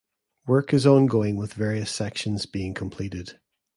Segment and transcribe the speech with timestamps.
[0.47, 3.39] Work is ongoing with various sections being completed.